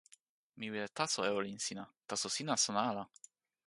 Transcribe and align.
mi 0.59 0.67
wile 0.71 0.87
taso 0.97 1.19
e 1.29 1.29
olin 1.39 1.59
sina, 1.65 1.85
taso 2.09 2.27
sina 2.35 2.53
sona 2.63 2.81
ala. 2.89 3.03